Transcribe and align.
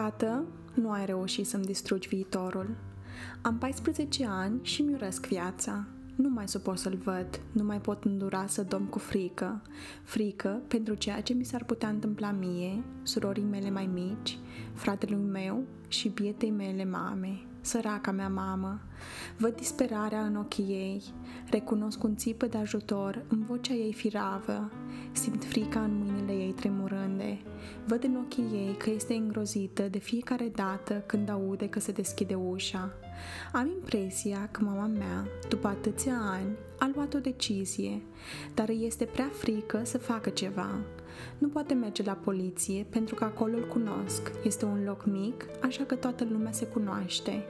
Tată, 0.00 0.44
nu 0.74 0.90
ai 0.90 1.06
reușit 1.06 1.46
să-mi 1.46 1.64
distrugi 1.64 2.08
viitorul. 2.08 2.76
Am 3.42 3.58
14 3.58 4.26
ani 4.26 4.58
și 4.62 4.82
mi 4.82 4.94
urăsc 4.94 5.26
viața. 5.26 5.86
Nu 6.16 6.28
mai 6.28 6.48
suport 6.48 6.78
să-l 6.78 6.96
văd, 6.96 7.40
nu 7.52 7.64
mai 7.64 7.80
pot 7.80 8.04
îndura 8.04 8.46
să 8.46 8.62
dom 8.62 8.84
cu 8.84 8.98
frică. 8.98 9.62
Frică 10.02 10.60
pentru 10.68 10.94
ceea 10.94 11.20
ce 11.20 11.32
mi 11.32 11.44
s-ar 11.44 11.64
putea 11.64 11.88
întâmpla 11.88 12.30
mie, 12.30 12.82
surorii 13.02 13.42
mele 13.42 13.70
mai 13.70 13.86
mici, 13.92 14.38
fratelui 14.74 15.22
meu 15.22 15.62
și 15.88 16.08
bietei 16.08 16.50
mele 16.50 16.84
mame 16.84 17.44
săraca 17.60 18.10
mea 18.10 18.28
mamă. 18.28 18.80
Văd 19.36 19.54
disperarea 19.54 20.24
în 20.24 20.36
ochii 20.36 20.64
ei, 20.64 21.02
recunosc 21.50 22.02
un 22.02 22.16
țipă 22.16 22.46
de 22.46 22.58
ajutor 22.58 23.24
în 23.28 23.44
vocea 23.44 23.74
ei 23.74 23.92
firavă, 23.92 24.70
simt 25.12 25.44
frica 25.44 25.80
în 25.80 25.98
mâinile 25.98 25.99
ei 25.99 25.99
tremurânde, 25.99 25.99
văd 27.90 28.04
în 28.04 28.16
ochii 28.24 28.50
ei 28.52 28.74
că 28.78 28.90
este 28.90 29.14
îngrozită 29.14 29.82
de 29.82 29.98
fiecare 29.98 30.50
dată 30.54 31.02
când 31.06 31.30
aude 31.30 31.68
că 31.68 31.80
se 31.80 31.92
deschide 31.92 32.34
ușa. 32.34 32.92
Am 33.52 33.66
impresia 33.66 34.48
că 34.50 34.60
mama 34.64 34.86
mea, 34.86 35.26
după 35.48 35.68
atâția 35.68 36.14
ani, 36.20 36.56
a 36.78 36.90
luat 36.94 37.14
o 37.14 37.18
decizie, 37.18 38.02
dar 38.54 38.68
îi 38.68 38.84
este 38.86 39.04
prea 39.04 39.30
frică 39.32 39.80
să 39.84 39.98
facă 39.98 40.30
ceva. 40.30 40.78
Nu 41.38 41.48
poate 41.48 41.74
merge 41.74 42.02
la 42.02 42.12
poliție 42.12 42.86
pentru 42.90 43.14
că 43.14 43.24
acolo 43.24 43.56
îl 43.56 43.68
cunosc. 43.68 44.30
Este 44.44 44.64
un 44.64 44.84
loc 44.84 45.06
mic, 45.06 45.44
așa 45.62 45.84
că 45.84 45.94
toată 45.94 46.26
lumea 46.30 46.52
se 46.52 46.66
cunoaște. 46.66 47.44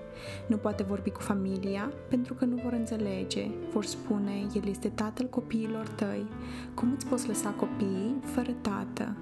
Nu 0.46 0.56
poate 0.56 0.82
vorbi 0.82 1.10
cu 1.10 1.20
familia 1.20 1.92
pentru 2.08 2.34
că 2.34 2.44
nu 2.44 2.60
vor 2.62 2.72
înțelege. 2.72 3.50
Vor 3.72 3.84
spune, 3.84 4.46
el 4.54 4.68
este 4.68 4.88
tatăl 4.88 5.26
copiilor 5.26 5.88
tăi. 5.88 6.26
Cum 6.74 6.92
îți 6.92 7.06
poți 7.06 7.26
lăsa 7.26 7.50
copiii 7.50 8.20
fără 8.24 8.50
tată? 8.60 9.16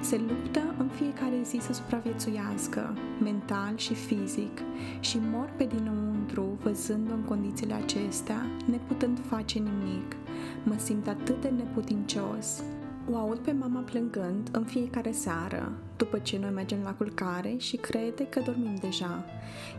Se 0.00 0.16
luptă 0.28 0.74
în 0.78 0.88
fiecare 0.88 1.40
zi 1.44 1.58
să 1.60 1.72
supraviețuiască, 1.72 2.94
mental 3.22 3.76
și 3.76 3.94
fizic, 3.94 4.60
și 5.00 5.18
mor 5.30 5.50
pe 5.56 5.64
dinăuntru 5.64 6.58
văzând-o 6.62 7.14
în 7.14 7.22
condițiile 7.22 7.74
acestea, 7.74 8.46
neputând 8.70 9.20
face 9.28 9.58
nimic. 9.58 10.16
Mă 10.62 10.74
simt 10.78 11.08
atât 11.08 11.40
de 11.40 11.48
neputincios. 11.48 12.62
O 13.10 13.16
aud 13.16 13.38
pe 13.38 13.52
mama 13.52 13.80
plângând 13.80 14.48
în 14.52 14.64
fiecare 14.64 15.12
seară, 15.12 15.72
după 15.96 16.18
ce 16.18 16.38
noi 16.38 16.50
mergem 16.50 16.78
la 16.84 16.94
culcare 16.94 17.54
și 17.58 17.76
crede 17.76 18.26
că 18.26 18.40
dormim 18.40 18.74
deja, 18.80 19.24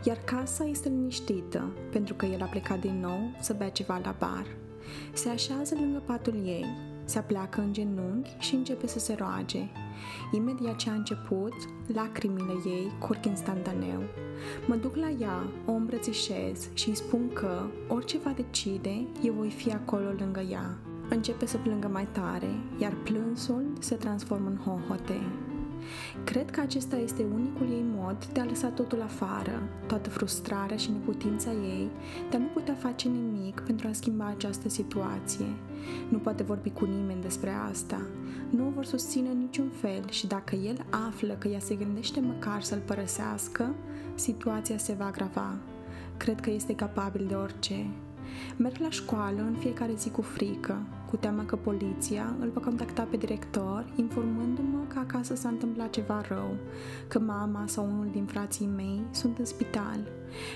iar 0.04 0.16
casa 0.24 0.64
este 0.64 0.88
liniștită, 0.88 1.72
pentru 1.90 2.14
că 2.14 2.26
el 2.26 2.42
a 2.42 2.46
plecat 2.46 2.80
din 2.80 3.00
nou 3.00 3.30
să 3.40 3.54
bea 3.58 3.68
ceva 3.70 4.00
la 4.04 4.14
bar. 4.18 4.46
Se 5.12 5.28
așează 5.28 5.74
lângă 5.78 6.02
patul 6.06 6.34
ei, 6.44 6.66
se 7.04 7.18
apleacă 7.18 7.60
în 7.60 7.72
genunchi 7.72 8.36
și 8.38 8.54
începe 8.54 8.86
să 8.86 8.98
se 8.98 9.14
roage. 9.18 9.70
Imediat 10.32 10.76
ce 10.76 10.90
a 10.90 10.92
început, 10.92 11.54
lacrimile 11.86 12.52
ei 12.64 12.92
curg 12.98 13.24
instantaneu. 13.24 14.02
Mă 14.66 14.74
duc 14.74 14.96
la 14.96 15.10
ea, 15.10 15.46
o 15.66 15.72
îmbrățișez 15.72 16.68
și 16.72 16.88
îi 16.88 16.94
spun 16.94 17.32
că, 17.32 17.66
orice 17.88 18.18
va 18.18 18.30
decide, 18.36 19.06
eu 19.22 19.32
voi 19.32 19.50
fi 19.50 19.72
acolo 19.72 20.10
lângă 20.18 20.40
ea. 20.40 20.78
Începe 21.08 21.46
să 21.46 21.56
plângă 21.56 21.88
mai 21.88 22.08
tare, 22.12 22.50
iar 22.78 22.96
plânsul 23.04 23.64
se 23.78 23.94
transformă 23.94 24.48
în 24.48 24.56
hohote. 24.56 25.20
Cred 26.24 26.50
că 26.50 26.60
acesta 26.60 26.96
este 26.96 27.24
unicul 27.34 27.66
ei 27.70 27.84
mod 27.96 28.26
de 28.32 28.40
a 28.40 28.44
lăsa 28.44 28.68
totul 28.68 29.02
afară, 29.02 29.62
toată 29.86 30.10
frustrarea 30.10 30.76
și 30.76 30.90
neputința 30.90 31.50
ei 31.50 31.90
de 32.30 32.36
a 32.36 32.38
nu 32.38 32.46
putea 32.46 32.74
face 32.74 33.08
nimic 33.08 33.60
pentru 33.60 33.88
a 33.88 33.92
schimba 33.92 34.26
această 34.26 34.68
situație. 34.68 35.46
Nu 36.08 36.18
poate 36.18 36.42
vorbi 36.42 36.70
cu 36.70 36.84
nimeni 36.84 37.22
despre 37.22 37.50
asta. 37.70 38.00
Nu 38.50 38.66
o 38.66 38.70
vor 38.70 38.84
susține 38.84 39.28
în 39.28 39.38
niciun 39.38 39.68
fel 39.80 40.10
și 40.10 40.26
dacă 40.26 40.54
el 40.54 40.86
află 41.08 41.34
că 41.38 41.48
ea 41.48 41.58
se 41.58 41.74
gândește 41.74 42.20
măcar 42.20 42.62
să-l 42.62 42.82
părăsească, 42.84 43.74
situația 44.14 44.78
se 44.78 44.92
va 44.92 45.06
agrava. 45.06 45.56
Cred 46.16 46.40
că 46.40 46.50
este 46.50 46.74
capabil 46.74 47.26
de 47.28 47.34
orice. 47.34 47.86
Merg 48.56 48.76
la 48.78 48.90
școală 48.90 49.40
în 49.40 49.54
fiecare 49.58 49.92
zi 49.96 50.10
cu 50.10 50.22
frică, 50.22 50.86
cu 51.10 51.16
teama 51.16 51.44
că 51.44 51.56
poliția 51.56 52.36
îl 52.40 52.50
va 52.54 52.60
contacta 52.60 53.02
pe 53.02 53.16
director, 53.16 53.92
informându-mă 53.96 54.78
că 54.88 54.98
acasă 54.98 55.34
s-a 55.34 55.48
întâmplat 55.48 55.90
ceva 55.90 56.20
rău, 56.28 56.56
că 57.08 57.18
mama 57.18 57.64
sau 57.66 57.84
unul 57.84 58.08
din 58.12 58.24
frații 58.24 58.66
mei 58.66 59.02
sunt 59.10 59.38
în 59.38 59.44
spital. 59.44 59.98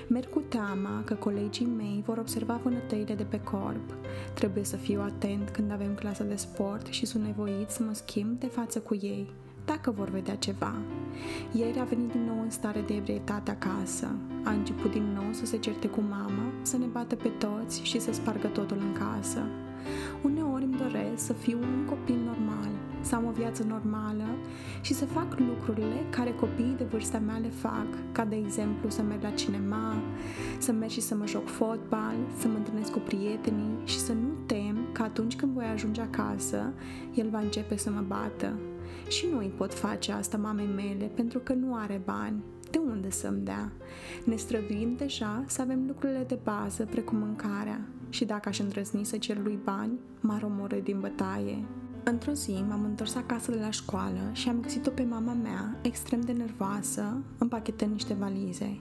Merg 0.07 0.29
cu 0.29 0.39
teama 0.39 1.01
că 1.05 1.13
colegii 1.13 1.65
mei 1.77 2.03
vor 2.05 2.17
observa 2.17 2.59
vânătăile 2.63 3.13
de 3.13 3.23
pe 3.23 3.41
corp. 3.41 3.95
Trebuie 4.33 4.63
să 4.63 4.75
fiu 4.75 5.01
atent 5.01 5.49
când 5.49 5.71
avem 5.71 5.93
clasă 5.93 6.23
de 6.23 6.35
sport 6.35 6.85
și 6.85 7.05
sunt 7.05 7.23
nevoit 7.23 7.69
să 7.69 7.83
mă 7.83 7.93
schimb 7.93 8.39
de 8.39 8.47
față 8.47 8.79
cu 8.79 8.95
ei 8.95 9.29
dacă 9.69 9.91
vor 9.91 10.09
vedea 10.09 10.35
ceva. 10.35 10.73
Ieri 11.51 11.79
a 11.79 11.83
venit 11.83 12.11
din 12.11 12.23
nou 12.25 12.41
în 12.41 12.49
stare 12.49 12.83
de 12.87 12.93
ebrietate 12.93 13.51
acasă. 13.51 14.07
A 14.43 14.51
început 14.51 14.91
din 14.91 15.05
nou 15.13 15.27
să 15.31 15.45
se 15.45 15.57
certe 15.57 15.87
cu 15.87 16.03
mama, 16.09 16.45
să 16.61 16.77
ne 16.77 16.85
bată 16.85 17.15
pe 17.15 17.27
toți 17.27 17.83
și 17.83 17.99
să 17.99 18.11
spargă 18.13 18.47
totul 18.47 18.77
în 18.79 18.93
casă. 18.93 19.41
Uneori 20.23 20.63
îmi 20.63 20.77
doresc 20.77 21.25
să 21.25 21.33
fiu 21.33 21.57
un 21.57 21.85
copil 21.85 22.15
normal, 22.25 22.69
să 23.01 23.15
am 23.15 23.25
o 23.25 23.31
viață 23.31 23.63
normală 23.63 24.27
și 24.81 24.93
să 24.93 25.05
fac 25.05 25.39
lucrurile 25.39 26.05
care 26.09 26.31
copiii 26.31 26.75
de 26.77 26.83
vârsta 26.83 27.19
mea 27.19 27.37
le 27.37 27.49
fac, 27.49 27.87
ca 28.11 28.25
de 28.25 28.35
exemplu 28.35 28.89
să 28.89 29.01
merg 29.01 29.21
la 29.21 29.29
cinema, 29.29 30.01
să 30.57 30.71
merg 30.71 30.91
și 30.91 31.01
să 31.01 31.15
mă 31.15 31.25
joc 31.25 31.47
fotbal, 31.47 32.15
să 32.37 32.47
mă 32.47 32.57
întâlnesc 32.57 32.91
cu 32.91 32.99
prietenii 32.99 33.77
și 33.83 33.99
să 33.99 34.13
nu 34.13 34.29
tem 34.45 34.77
că 34.91 35.01
atunci 35.01 35.35
când 35.35 35.53
voi 35.53 35.65
ajunge 35.65 36.01
acasă, 36.01 36.73
el 37.13 37.29
va 37.29 37.39
începe 37.39 37.77
să 37.77 37.89
mă 37.91 38.03
bată. 38.07 38.53
Și 39.09 39.27
nu 39.31 39.37
îi 39.37 39.51
pot 39.57 39.73
face 39.73 40.11
asta 40.11 40.37
mamei 40.37 40.69
mele 40.75 41.11
pentru 41.13 41.39
că 41.39 41.53
nu 41.53 41.75
are 41.75 42.01
bani. 42.05 42.43
De 42.71 42.77
unde 42.77 43.09
să-mi 43.09 43.43
dea? 43.43 43.71
Ne 44.23 44.35
străduim 44.35 44.95
deja 44.97 45.43
să 45.47 45.61
avem 45.61 45.83
lucrurile 45.87 46.23
de 46.27 46.39
bază 46.43 46.85
precum 46.85 47.17
mâncarea 47.17 47.87
și 48.09 48.25
dacă 48.25 48.49
aș 48.49 48.59
îndrăzni 48.59 49.05
să 49.05 49.17
cer 49.17 49.37
lui 49.37 49.59
bani, 49.63 49.99
m-ar 50.19 50.43
omorâ 50.43 50.79
din 50.79 50.99
bătaie. 50.99 51.65
Într-o 52.03 52.31
zi 52.31 52.63
m-am 52.67 52.83
întors 52.83 53.15
acasă 53.15 53.51
de 53.51 53.59
la 53.59 53.69
școală 53.69 54.29
și 54.31 54.49
am 54.49 54.59
găsit-o 54.61 54.89
pe 54.89 55.03
mama 55.03 55.33
mea, 55.33 55.77
extrem 55.81 56.21
de 56.21 56.31
nervoasă, 56.31 57.21
împachetând 57.37 57.91
niște 57.91 58.13
valize. 58.13 58.79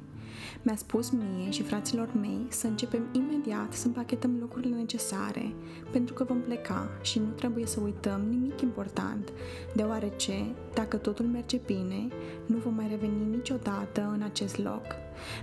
Mi-a 0.62 0.76
spus 0.76 1.10
mie 1.10 1.50
și 1.50 1.62
fraților 1.62 2.08
mei 2.20 2.46
să 2.48 2.66
începem 2.66 3.06
imediat 3.12 3.72
să 3.72 3.86
împachetăm 3.86 4.36
lucrurile 4.40 4.76
necesare, 4.76 5.54
pentru 5.90 6.14
că 6.14 6.24
vom 6.24 6.40
pleca 6.40 6.88
și 7.02 7.18
nu 7.18 7.28
trebuie 7.36 7.66
să 7.66 7.80
uităm 7.80 8.20
nimic 8.30 8.60
important, 8.60 9.32
deoarece, 9.74 10.54
dacă 10.74 10.96
totul 10.96 11.24
merge 11.24 11.60
bine, 11.66 12.08
nu 12.46 12.56
vom 12.56 12.74
mai 12.74 12.86
reveni 12.88 13.30
niciodată 13.30 14.10
în 14.14 14.22
acest 14.22 14.58
loc. 14.58 14.84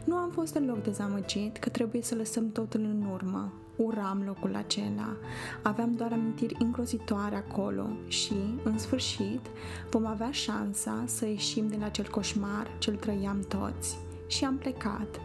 Nu 0.04 0.16
am 0.16 0.30
fost 0.30 0.54
deloc 0.54 0.84
dezamăgit 0.84 1.58
că 1.58 1.70
trebuie 1.70 2.02
să 2.02 2.16
lăsăm 2.16 2.52
totul 2.52 2.80
în 2.80 3.08
urmă. 3.14 3.54
Uram 3.76 4.24
locul 4.26 4.56
acela. 4.56 5.16
Aveam 5.62 5.92
doar 5.92 6.12
amintiri 6.12 6.56
îngrozitoare 6.60 7.36
acolo 7.36 7.88
și, 8.08 8.36
în 8.64 8.78
sfârșit, 8.78 9.42
vom 9.90 10.06
avea 10.06 10.32
șansa 10.32 11.04
să 11.06 11.26
ieșim 11.26 11.68
din 11.68 11.84
acel 11.84 12.08
coșmar 12.08 12.68
ce-l 12.78 12.96
trăiam 12.96 13.40
toți 13.48 13.98
și 14.28 14.46
am 14.46 14.58
plecat. 14.58 15.20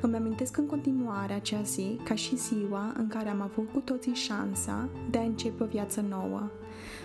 Îmi 0.00 0.16
amintesc 0.16 0.56
în 0.56 0.66
continuare 0.66 1.32
acea 1.32 1.62
zi 1.62 2.00
ca 2.04 2.14
și 2.14 2.36
ziua 2.36 2.92
în 2.96 3.06
care 3.06 3.28
am 3.28 3.40
avut 3.40 3.72
cu 3.72 3.78
toții 3.78 4.14
șansa 4.14 4.88
de 5.10 5.18
a 5.18 5.22
începe 5.22 5.62
o 5.62 5.66
viață 5.66 6.00
nouă. 6.08 6.50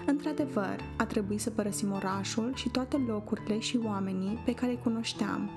Într-adevăr, 0.05 0.75
a 0.97 1.05
trebuit 1.05 1.39
să 1.39 1.49
părăsim 1.49 1.91
orașul 1.91 2.51
și 2.55 2.69
toate 2.69 2.97
locurile 3.07 3.59
și 3.59 3.79
oamenii 3.85 4.41
pe 4.45 4.53
care 4.53 4.71
îi 4.71 4.79
cunoșteam, 4.83 5.49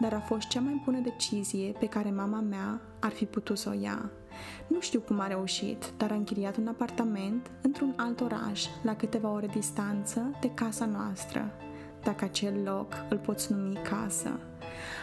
dar 0.00 0.12
a 0.12 0.20
fost 0.20 0.48
cea 0.48 0.60
mai 0.60 0.82
bună 0.84 0.98
decizie 0.98 1.72
pe 1.78 1.86
care 1.86 2.10
mama 2.10 2.40
mea 2.40 2.80
ar 3.00 3.10
fi 3.10 3.24
putut 3.24 3.58
să 3.58 3.68
o 3.68 3.80
ia. 3.80 4.10
Nu 4.66 4.80
știu 4.80 5.00
cum 5.00 5.20
a 5.20 5.26
reușit, 5.26 5.92
dar 5.96 6.10
a 6.10 6.14
închiriat 6.14 6.56
un 6.56 6.66
apartament 6.66 7.50
într-un 7.62 7.92
alt 7.96 8.20
oraș, 8.20 8.66
la 8.82 8.96
câteva 8.96 9.30
ore 9.30 9.46
distanță 9.46 10.30
de 10.40 10.50
casa 10.50 10.86
noastră, 10.86 11.50
dacă 12.02 12.24
acel 12.24 12.62
loc 12.64 12.94
îl 13.08 13.18
poți 13.18 13.52
numi 13.52 13.78
casă. 13.90 14.40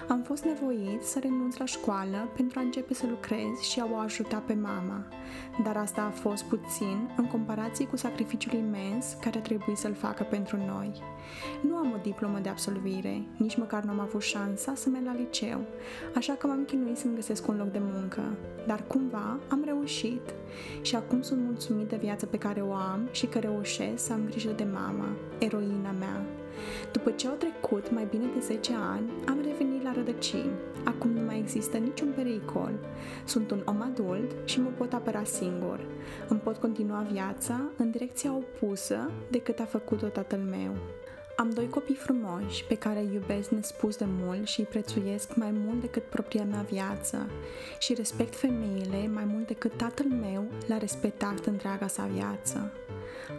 Am 0.08 0.22
fost 0.22 0.44
nevoit 0.44 1.04
să 1.04 1.20
renunț 1.20 1.58
la 1.58 1.66
școală 1.66 2.30
pentru 2.36 2.60
a 2.60 2.62
începe 2.62 2.94
să 2.94 3.06
lucrez 3.10 3.60
și 3.62 3.80
a 3.80 3.88
o 3.94 3.96
ajuta 3.96 4.44
pe 4.48 4.54
mama, 4.54 5.06
dar 5.64 5.78
asta 5.78 6.02
a 6.02 6.10
fost 6.10 6.44
puțin 6.44 7.10
în 7.18 7.26
comparație 7.26 7.88
cu 7.88 7.96
sacrificiul 7.96 8.54
imens 8.54 9.18
care 9.22 9.38
a 9.38 9.42
trebuit 9.42 9.78
să-l 9.78 9.94
facă 9.94 10.24
pentru 10.24 10.58
noi. 10.58 10.92
Nu 11.62 11.76
am 11.76 11.92
o 11.92 12.00
diplomă 12.02 12.40
de 12.40 12.50
absolvire, 12.50 13.24
nici 13.38 13.58
măcar 13.58 13.84
nu 13.84 13.92
am 13.92 14.00
avut 14.00 14.22
șansa 14.22 14.76
să 14.76 14.90
merg 14.90 15.06
la 15.06 15.14
liceu, 15.14 15.60
așa 16.16 16.34
că 16.34 16.48
m-am 16.48 16.64
chinuit 16.66 16.98
să-mi 16.98 17.16
găsesc 17.16 17.48
un 17.48 17.58
loc 17.58 17.72
de 17.72 17.82
muncă, 17.82 18.22
dar 18.68 18.84
cumva 18.88 19.40
am 19.50 19.62
reușit 19.66 20.34
și 20.82 20.96
acum 20.96 21.22
sunt 21.22 21.42
mulțumit 21.44 21.88
de 21.88 21.96
viața 21.96 22.28
pe 22.30 22.38
care 22.38 22.62
o 22.62 22.74
am 22.74 23.08
și 23.12 23.26
că 23.26 23.40
reușesc 23.40 24.06
să 24.06 24.14
am 24.14 24.22
grijă 24.30 24.52
de 24.56 24.68
mama, 24.74 25.08
eroina 25.38 25.92
mea. 26.00 26.26
După 26.92 27.12
ce 27.12 27.28
au 27.28 27.34
trecut 27.34 27.92
mai 27.92 28.08
bine 28.10 28.26
de 28.34 28.40
10 28.40 28.74
ani, 28.92 29.10
am 29.28 29.40
revenit 29.44 29.84
la 29.84 29.94
rădăcini. 29.94 30.52
Acum 30.84 31.12
nu 31.12 31.22
mai 31.22 31.40
există 31.40 31.78
niciun 31.78 32.12
pericol. 32.16 32.72
Sunt 33.26 33.52
un 33.52 33.62
om 33.66 33.82
adult 33.82 34.32
și 34.46 34.62
mă 34.62 34.70
pot 34.78 34.94
apăra 34.94 35.24
singur. 35.24 35.80
Îmi 36.28 36.40
pot 36.40 36.58
continua 36.58 37.08
viața 37.12 37.62
în 37.78 37.92
direcția 37.92 38.34
opusă 38.34 39.12
decât 39.30 39.60
a 39.60 39.66
făcut-o 39.66 40.08
tatăl 40.08 40.40
meu. 40.40 40.76
Am 41.40 41.50
doi 41.50 41.70
copii 41.70 41.96
frumoși 41.96 42.66
pe 42.66 42.76
care 42.76 43.00
îi 43.00 43.14
iubesc 43.14 43.50
nespus 43.50 43.96
de 43.96 44.06
mult 44.08 44.48
și 44.48 44.60
îi 44.60 44.66
prețuiesc 44.66 45.36
mai 45.36 45.52
mult 45.52 45.82
decât 45.82 46.04
propria 46.04 46.44
mea 46.44 46.66
viață 46.70 47.30
și 47.80 47.94
respect 47.94 48.36
femeile 48.36 49.08
mai 49.14 49.24
mult 49.26 49.48
decât 49.48 49.78
tatăl 49.78 50.06
meu 50.06 50.46
l-a 50.68 50.78
respectat 50.78 51.46
întreaga 51.46 51.88
sa 51.88 52.10
viață. 52.14 52.72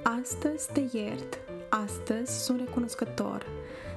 Astăzi 0.03 0.73
te 0.73 0.83
iert, 0.93 1.39
astăzi 1.69 2.45
sunt 2.45 2.59
recunoscător. 2.59 3.47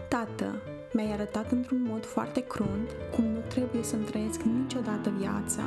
Tată, 0.07 0.55
mi-ai 0.93 1.11
arătat 1.11 1.51
într-un 1.51 1.85
mod 1.89 2.05
foarte 2.05 2.39
crunt 2.39 2.89
cum 3.15 3.23
nu 3.23 3.39
trebuie 3.47 3.83
să-mi 3.83 4.03
trăiesc 4.03 4.41
niciodată 4.41 5.11
viața, 5.17 5.63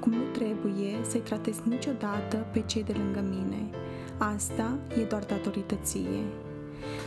cum 0.00 0.12
nu 0.12 0.24
trebuie 0.32 0.96
să-i 1.08 1.20
tratez 1.20 1.60
niciodată 1.64 2.46
pe 2.52 2.62
cei 2.66 2.84
de 2.84 2.92
lângă 2.92 3.20
mine. 3.20 3.70
Asta 4.18 4.78
e 5.00 5.04
doar 5.04 5.24
datorită 5.24 5.78
ție. 5.82 6.24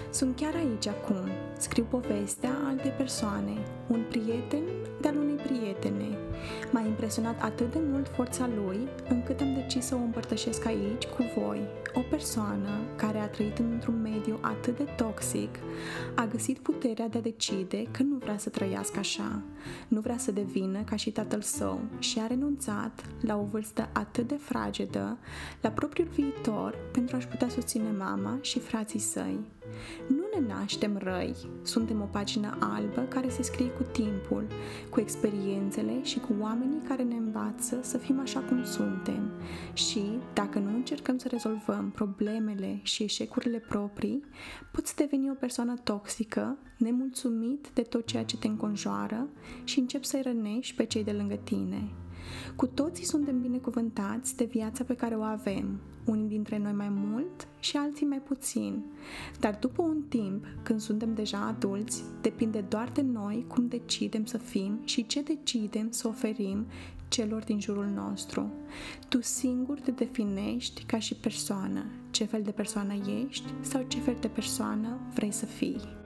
Sunt 0.10 0.36
chiar 0.36 0.54
aici 0.56 0.88
acum. 0.88 1.30
Scriu 1.58 1.86
povestea 1.90 2.52
altei 2.68 2.92
persoane, 2.92 3.54
un 3.88 4.04
prieten 4.10 4.64
de-al 5.02 5.16
unei 5.16 5.36
prietene. 5.36 5.36
M-a 5.36 5.37
impresionat 6.98 7.42
atât 7.42 7.72
de 7.72 7.80
mult 7.92 8.08
forța 8.08 8.50
lui, 8.56 8.80
încât 9.10 9.42
am 9.42 9.54
decis 9.54 9.86
să 9.86 9.96
o 9.96 9.98
împărtășesc 9.98 10.66
aici 10.66 11.06
cu 11.06 11.32
voi. 11.38 11.62
O 11.94 12.00
persoană 12.10 12.80
care 12.96 13.18
a 13.18 13.28
trăit 13.28 13.58
într-un 13.58 14.02
mediu 14.02 14.38
atât 14.42 14.78
de 14.78 14.84
toxic, 14.84 15.60
a 16.16 16.26
găsit 16.26 16.58
puterea 16.60 17.08
de 17.08 17.18
a 17.18 17.22
decide 17.22 17.84
că 17.92 18.04
nu 18.04 18.16
vrea 18.18 18.38
să 18.38 18.50
trăiască 18.50 19.00
așa. 19.00 19.42
Nu 19.88 20.00
vrea 20.00 20.18
să 20.18 20.32
devină 20.32 20.82
ca 20.84 20.96
și 20.96 21.12
tatăl 21.12 21.42
său 21.42 21.80
și 22.00 22.20
a 22.20 22.28
renunțat 22.28 23.06
la 23.22 23.38
o 23.38 23.44
vârstă 23.44 23.90
atât 23.94 24.28
de 24.28 24.38
fragedă 24.40 25.18
la 25.62 25.70
propriul 25.70 26.08
viitor 26.08 26.78
pentru 26.92 27.16
a-și 27.16 27.28
putea 27.28 27.50
susține 27.50 27.92
mama 27.98 28.38
și 28.42 28.60
frații 28.60 29.00
săi. 29.00 29.40
Nu 30.08 30.27
ne 30.40 30.54
naștem 30.54 30.98
răi, 30.98 31.36
suntem 31.62 32.02
o 32.02 32.06
pagină 32.06 32.58
albă 32.60 33.02
care 33.02 33.30
se 33.30 33.42
scrie 33.42 33.70
cu 33.70 33.84
timpul, 33.84 34.48
cu 34.90 35.00
experiențele 35.00 36.04
și 36.04 36.20
cu 36.20 36.36
oamenii 36.40 36.82
care 36.88 37.04
ne 37.04 37.16
învață 37.16 37.80
să 37.82 37.98
fim 37.98 38.20
așa 38.20 38.40
cum 38.40 38.64
suntem. 38.64 39.32
Și, 39.74 40.02
dacă 40.34 40.60
nu 40.60 40.70
încercăm 40.70 41.18
să 41.18 41.28
rezolvăm 41.28 41.92
problemele 41.96 42.80
și 42.84 43.04
eșecurile 43.04 43.60
proprii, 43.60 44.24
poți 44.72 44.96
deveni 44.96 45.30
o 45.30 45.34
persoană 45.34 45.74
toxică, 45.84 46.58
nemulțumit 46.78 47.68
de 47.74 47.82
tot 47.82 48.06
ceea 48.06 48.24
ce 48.24 48.38
te 48.38 48.48
înconjoară 48.48 49.28
și 49.64 49.80
începi 49.80 50.06
să-i 50.06 50.22
rănești 50.22 50.76
pe 50.76 50.86
cei 50.86 51.04
de 51.04 51.12
lângă 51.12 51.36
tine. 51.36 51.90
Cu 52.56 52.68
toții 52.68 53.06
suntem 53.06 53.42
binecuvântați 53.42 54.36
de 54.36 54.46
viața 54.46 54.84
pe 54.84 54.96
care 54.96 55.16
o 55.16 55.22
avem, 55.22 55.80
unii 56.06 56.28
dintre 56.28 56.58
noi 56.58 56.72
mai 56.72 56.90
mult 56.90 57.48
și 57.60 57.78
alții 57.78 58.06
mai 58.06 58.22
puțin. 58.22 58.84
Dar 59.40 59.58
după 59.60 59.82
un 59.82 60.02
timp, 60.10 60.46
când 60.64 60.80
suntem 60.80 61.14
deja 61.14 61.46
adulți, 61.46 62.04
depinde 62.22 62.62
doar 62.62 62.90
de 62.94 63.02
noi 63.02 63.46
cum 63.48 63.68
decidem 63.68 64.26
să 64.26 64.38
fim 64.38 64.80
și 64.84 65.06
ce 65.06 65.22
decidem 65.22 65.92
să 65.92 66.08
oferim 66.08 66.66
celor 67.08 67.44
din 67.44 67.60
jurul 67.60 67.88
nostru. 67.96 68.52
Tu 69.08 69.22
singur 69.22 69.80
te 69.80 69.92
definești 69.92 70.84
ca 70.84 71.00
și 71.00 71.16
persoană, 71.16 71.86
ce 72.12 72.24
fel 72.24 72.42
de 72.42 72.52
persoană 72.52 72.94
ești 73.28 73.54
sau 73.62 73.86
ce 73.88 74.00
fel 74.00 74.18
de 74.20 74.28
persoană 74.28 75.00
vrei 75.14 75.32
să 75.32 75.46
fii. 75.46 76.06